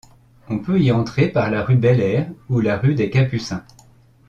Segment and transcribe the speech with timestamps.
[0.49, 3.63] On peut y entrer par la rue Bel-Air ou la rue des Capucins.